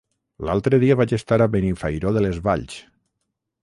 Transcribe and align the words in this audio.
L'altre 0.47 0.79
dia 0.85 0.95
vaig 1.03 1.13
estar 1.19 1.39
a 1.41 1.49
Benifairó 1.57 2.15
de 2.19 2.27
les 2.29 2.43
Valls. 2.49 2.85